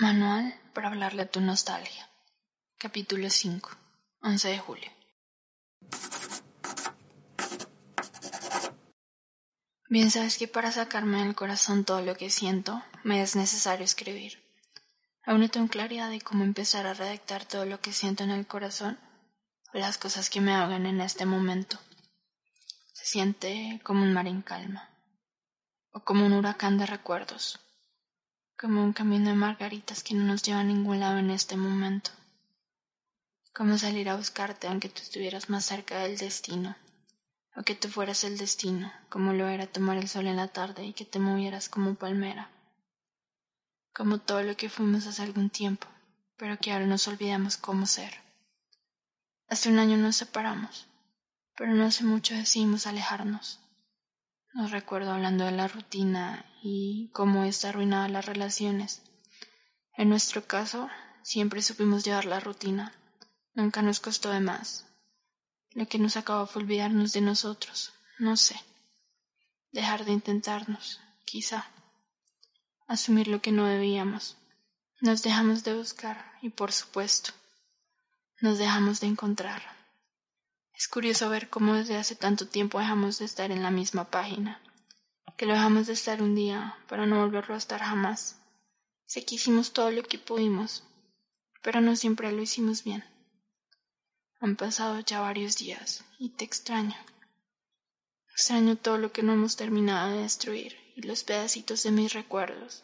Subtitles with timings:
[0.00, 2.08] Manual para hablarle a tu nostalgia.
[2.78, 3.68] Capítulo 5.
[4.22, 4.92] 11 de julio.
[9.88, 14.40] Bien sabes que para sacarme del corazón todo lo que siento, me es necesario escribir.
[15.24, 18.46] Aún no tengo claridad de cómo empezar a redactar todo lo que siento en el
[18.46, 19.00] corazón
[19.72, 21.76] las cosas que me hagan en este momento.
[22.92, 24.90] Se siente como un mar en calma
[25.90, 27.58] o como un huracán de recuerdos
[28.58, 32.10] como un camino de margaritas que no nos lleva a ningún lado en este momento.
[33.54, 36.76] Como salir a buscarte aunque tú estuvieras más cerca del destino,
[37.56, 40.84] o que tú fueras el destino, como lo era tomar el sol en la tarde
[40.84, 42.50] y que te movieras como palmera.
[43.92, 45.86] Como todo lo que fuimos hace algún tiempo,
[46.36, 48.12] pero que ahora nos olvidamos cómo ser.
[49.48, 50.88] Hace un año nos separamos,
[51.56, 53.60] pero no hace mucho decidimos alejarnos.
[54.54, 59.02] Nos recuerdo hablando de la rutina y cómo esta arruinaba las relaciones.
[59.96, 60.88] En nuestro caso,
[61.22, 62.92] siempre supimos llevar la rutina.
[63.54, 64.86] Nunca nos costó de más.
[65.72, 67.92] Lo que nos acabó fue olvidarnos de nosotros.
[68.18, 68.56] No sé.
[69.70, 71.66] Dejar de intentarnos, quizá.
[72.86, 74.36] Asumir lo que no debíamos.
[75.00, 77.32] Nos dejamos de buscar y, por supuesto,
[78.40, 79.62] nos dejamos de encontrar.
[80.78, 84.62] Es curioso ver cómo desde hace tanto tiempo dejamos de estar en la misma página
[85.38, 88.34] que lo dejamos de estar un día para no volverlo a estar jamás.
[89.06, 90.82] Sé que hicimos todo lo que pudimos,
[91.62, 93.04] pero no siempre lo hicimos bien.
[94.40, 96.96] Han pasado ya varios días y te extraño.
[98.32, 102.82] Extraño todo lo que no hemos terminado de destruir y los pedacitos de mis recuerdos.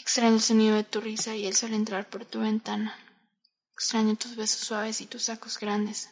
[0.00, 2.96] Extraño el sonido de tu risa y el sol entrar por tu ventana.
[3.72, 6.10] Extraño tus besos suaves y tus sacos grandes.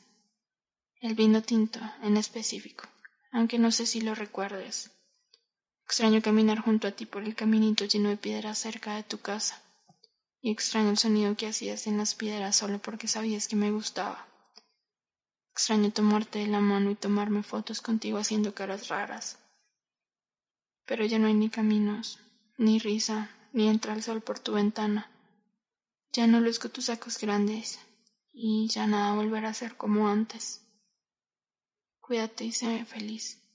[1.01, 2.85] El vino tinto, en específico,
[3.31, 4.91] aunque no sé si lo recuerdes.
[5.85, 9.63] Extraño caminar junto a ti por el caminito lleno de piedras cerca de tu casa.
[10.41, 14.27] Y extraño el sonido que hacías en las piedras solo porque sabías que me gustaba.
[15.53, 19.39] Extraño tomarte de la mano y tomarme fotos contigo haciendo caras raras.
[20.87, 22.21] Pero ya no hay ni caminos,
[22.57, 25.11] ni risa, ni entra el sol por tu ventana.
[26.13, 27.79] Ya no luzco tus sacos grandes
[28.33, 30.66] y ya nada volverá a ser como antes.
[32.07, 33.46] Cuídate y sé feliz.